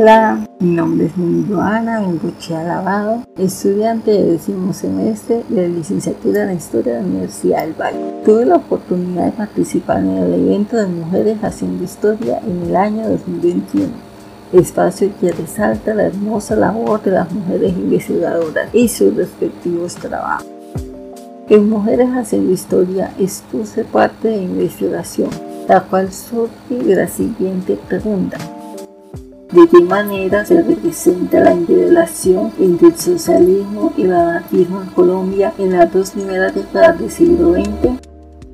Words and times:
Hola, 0.00 0.46
mi 0.60 0.76
nombre 0.76 1.06
es 1.06 1.12
Ana 1.58 2.02
Bengochea 2.02 2.62
Lavado, 2.62 3.24
estudiante 3.36 4.12
del 4.12 4.30
décimo 4.30 4.72
semestre 4.72 5.42
de 5.48 5.62
la 5.62 5.74
licenciatura 5.76 6.44
en 6.44 6.56
Historia 6.56 6.94
de 6.94 7.00
la 7.00 7.06
Universidad 7.08 7.62
del 7.62 7.74
Valle. 7.74 8.22
Tuve 8.24 8.46
la 8.46 8.54
oportunidad 8.58 9.24
de 9.24 9.32
participar 9.32 9.98
en 9.98 10.18
el 10.18 10.34
evento 10.34 10.76
de 10.76 10.86
Mujeres 10.86 11.38
Haciendo 11.42 11.82
Historia 11.82 12.38
en 12.46 12.68
el 12.68 12.76
año 12.76 13.08
2021 13.08 13.88
espacio 14.52 15.10
que 15.20 15.32
resalta 15.32 15.92
la 15.94 16.04
hermosa 16.04 16.54
labor 16.54 17.02
de 17.02 17.10
las 17.10 17.32
mujeres 17.32 17.72
investigadoras 17.72 18.72
y 18.72 18.86
sus 18.86 19.12
respectivos 19.16 19.96
trabajos. 19.96 20.46
En 21.48 21.68
Mujeres 21.68 22.10
Haciendo 22.10 22.52
Historia 22.52 23.10
expuse 23.18 23.82
parte 23.82 24.28
de 24.28 24.42
investigación, 24.42 25.30
la 25.68 25.80
cual 25.80 26.12
surge 26.12 26.84
de 26.84 26.94
la 26.94 27.08
siguiente 27.08 27.76
pregunta 27.88 28.38
de 29.52 29.66
qué 29.66 29.80
manera 29.80 30.44
se 30.44 30.62
representa 30.62 31.40
la 31.40 31.54
interrelación 31.54 32.52
entre 32.58 32.88
el 32.88 32.96
socialismo 32.98 33.92
y 33.96 34.02
el 34.02 34.12
anarquismo 34.12 34.82
en 34.82 34.88
Colombia 34.90 35.54
en 35.56 35.72
las 35.72 35.90
dos 35.90 36.10
primeras 36.10 36.54
décadas 36.54 36.98
del 36.98 37.10
siglo 37.10 37.54
XX. 37.54 37.98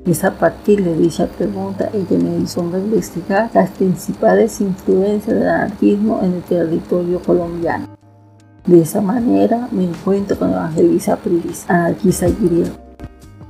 Es 0.07 0.23
a 0.23 0.33
partir 0.33 0.85
de 0.85 0.97
dicha 0.97 1.27
pregunta 1.27 1.91
en 1.93 2.07
que 2.07 2.17
me 2.17 2.39
dispongo 2.39 2.79
investigar 2.79 3.51
las 3.55 3.71
principales 3.71 4.61
influencias 4.61 5.37
del 5.37 5.49
anarquismo 5.49 6.21
en 6.23 6.35
el 6.35 6.43
territorio 6.43 7.21
colombiano. 7.21 7.89
De 8.65 8.81
esa 8.81 9.01
manera 9.01 9.69
me 9.73 9.85
encuentro 9.85 10.39
con 10.39 10.53
Evangelisa 10.53 11.17
Pris, 11.17 11.65
anarquista 11.69 12.29
griego, 12.29 12.71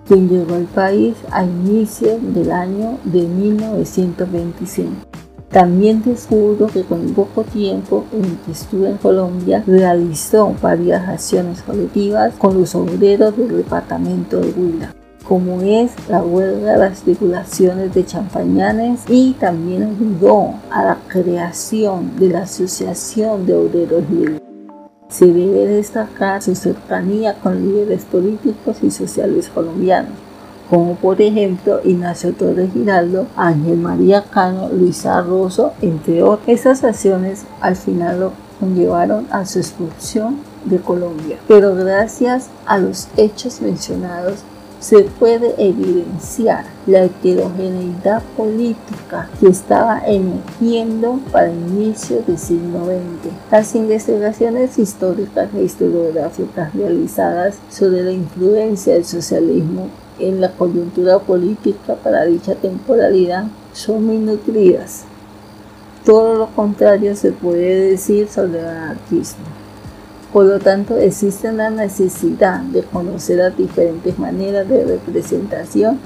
quien 0.07 0.29
llegó 0.31 0.55
al 0.55 0.65
país 0.65 1.15
a 1.31 1.45
inicios 1.45 2.19
del 2.35 2.51
año 2.51 2.99
de 3.05 3.23
1925 3.23 5.14
también 5.55 6.03
descubro 6.03 6.67
que 6.67 6.83
con 6.83 7.15
poco 7.15 7.45
tiempo 7.45 8.05
en 8.13 8.37
que 8.39 8.51
estuve 8.51 8.91
en 8.91 8.97
Colombia 8.97 9.63
realizó 9.65 10.53
varias 10.61 11.09
acciones 11.09 11.63
colectivas 11.63 12.35
con 12.37 12.59
los 12.59 12.75
obreros 12.75 13.37
del 13.37 13.59
departamento 13.59 14.41
de 14.41 14.51
Huila 14.51 14.95
como 15.23 15.63
es 15.63 15.93
la 16.09 16.23
huelga 16.23 16.73
de 16.73 16.79
las 16.79 17.03
tripulaciones 17.03 17.95
de 17.95 18.05
champañanes 18.05 19.05
y 19.09 19.35
también 19.35 19.85
ayudó 19.85 20.55
a 20.71 20.85
la 20.85 20.99
creación 21.07 22.17
de 22.19 22.31
la 22.31 22.41
Asociación 22.41 23.47
de 23.47 23.55
Obreros 23.55 24.11
Libres. 24.11 24.43
Se 25.09 25.27
debe 25.27 25.67
destacar 25.67 26.43
su 26.43 26.55
cercanía 26.57 27.35
con 27.35 27.65
líderes 27.65 28.05
políticos 28.05 28.79
y 28.83 28.91
sociales 28.91 29.49
colombianos, 29.49 30.13
como 30.75 30.97
por 30.97 31.23
ejemplo 31.23 31.81
Ignacio 31.85 32.33
Torres 32.33 32.73
Giraldo, 32.73 33.29
Ángel 33.37 33.77
María 33.77 34.25
Cano, 34.25 34.69
Luisa 34.71 35.21
Rosso, 35.21 35.73
entre 35.81 36.21
otras. 36.25 36.49
Esas 36.49 36.83
acciones 36.83 37.45
al 37.61 37.77
final 37.77 38.19
lo 38.19 38.33
conllevaron 38.59 39.29
a 39.31 39.47
su 39.47 39.61
expulsión 39.61 40.39
de 40.65 40.79
Colombia. 40.79 41.39
Pero 41.47 41.77
gracias 41.77 42.49
a 42.67 42.79
los 42.79 43.07
hechos 43.17 43.61
mencionados, 43.61 44.41
se 44.81 45.03
puede 45.05 45.55
evidenciar 45.59 46.65
la 46.89 47.05
heterogeneidad 47.05 48.23
política 48.37 49.31
que 49.41 49.47
estaba 49.47 50.03
emergiendo 50.05 51.21
para 51.31 51.51
el 51.53 51.57
inicio 51.71 52.21
del 52.27 52.37
siglo 52.37 52.87
XX. 52.87 53.33
Las 53.53 53.75
investigaciones 53.77 54.77
históricas 54.77 55.49
e 55.55 55.63
historiográficas 55.63 56.75
realizadas 56.75 57.59
sobre 57.71 58.03
la 58.03 58.11
influencia 58.11 58.95
del 58.95 59.05
socialismo 59.05 59.89
en 60.19 60.41
la 60.41 60.53
coyuntura 60.53 61.19
política 61.19 61.95
para 61.95 62.25
dicha 62.25 62.55
temporalidad 62.55 63.47
son 63.73 64.05
muy 64.05 64.19
nutridas. 64.19 65.05
Todo 66.05 66.35
lo 66.35 66.47
contrario 66.49 67.17
se 67.17 67.33
puede 67.33 67.91
decir 67.91 68.29
sobre 68.29 68.61
el 68.61 68.67
anarquismo. 68.67 69.45
Por 70.33 70.47
lo 70.47 70.59
tanto, 70.59 70.97
existe 70.97 71.53
la 71.53 71.71
necesidad 71.71 72.61
de 72.61 72.83
conocer 72.83 73.39
las 73.39 73.57
diferentes 73.57 74.19
maneras 74.19 74.69
de 74.69 74.85
representación 74.85 75.99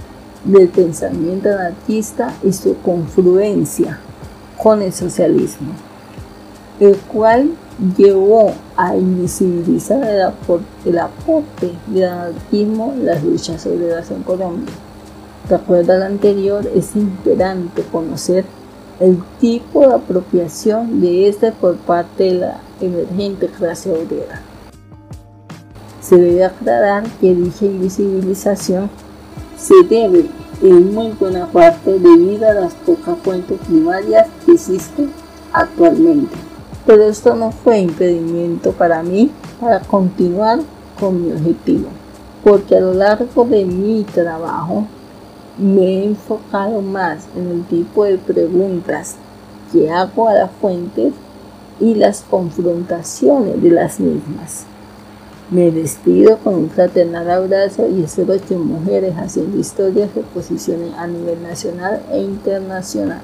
del 0.45 0.69
pensamiento 0.69 1.49
anarquista 1.49 2.35
y 2.43 2.53
su 2.53 2.77
confluencia 2.79 3.99
con 4.57 4.83
el 4.83 4.93
socialismo, 4.93 5.73
el 6.79 6.97
cual 6.97 7.51
llevó 7.97 8.53
a 8.77 8.97
invisibilizar 8.97 10.03
el, 10.85 10.99
aporte, 10.99 11.73
del 11.87 12.05
anarquismo 12.05 12.95
las 13.01 13.23
luchas 13.23 13.65
obreras 13.67 14.11
en 14.11 14.23
Colombia. 14.23 14.75
De 15.49 15.55
acuerdo 15.55 15.93
al 15.93 16.03
anterior, 16.03 16.69
es 16.75 16.95
imperante 16.97 17.83
conocer 17.83 18.45
el 19.01 19.23
tipo 19.41 19.87
de 19.87 19.95
apropiación 19.95 21.01
de 21.01 21.29
este 21.29 21.53
por 21.53 21.77
parte 21.77 22.25
de 22.25 22.35
la 22.35 22.61
emergente 22.81 23.47
clase 23.47 23.91
obrera. 23.91 24.43
Se 26.03 26.17
debe 26.17 26.45
aclarar 26.45 27.05
que 27.21 27.35
dicha 27.35 27.65
invisibilización 27.65 28.91
se 29.57 29.75
debe 29.89 30.27
en 30.63 30.95
muy 30.95 31.13
buena 31.13 31.47
parte 31.47 31.99
debido 31.99 32.49
a 32.49 32.55
las 32.55 32.75
pocas 32.75 33.17
fuentes 33.23 33.59
primarias 33.67 34.27
que 34.45 34.53
existen 34.53 35.11
actualmente. 35.53 36.48
Pero 36.89 37.03
esto 37.03 37.37
no 37.37 37.53
fue 37.53 37.81
impedimento 37.81 38.73
para 38.73 39.03
mí 39.03 39.31
para 39.61 39.81
continuar 39.81 40.61
con 40.99 41.23
mi 41.23 41.33
objetivo, 41.33 41.89
porque 42.43 42.79
a 42.79 42.81
lo 42.81 42.95
largo 42.95 43.45
de 43.45 43.67
mi 43.67 44.05
trabajo 44.05 44.87
me 45.59 45.83
he 45.83 46.05
enfocado 46.07 46.81
más 46.81 47.27
en 47.37 47.49
el 47.49 47.65
tipo 47.67 48.05
de 48.05 48.17
preguntas 48.17 49.17
que 49.71 49.91
hago 49.91 50.29
a 50.29 50.33
las 50.33 50.51
fuentes 50.63 51.13
y 51.79 51.95
las 51.95 52.23
confrontaciones 52.23 53.63
de 53.63 53.71
las 53.71 54.01
mismas. 54.01 54.65
Me 55.51 55.71
despido 55.71 56.39
con 56.39 56.55
un 56.55 56.71
fraternal 56.71 57.31
abrazo 57.31 57.87
y 57.87 58.03
espero 58.03 58.35
que 58.49 58.57
mujeres 58.57 59.15
haciendo 59.19 59.59
historias 59.59 60.09
se 60.15 60.21
posicionen 60.21 60.95
a 60.95 61.07
nivel 61.07 61.43
nacional 61.43 62.01
e 62.11 62.19
internacional. 62.23 63.21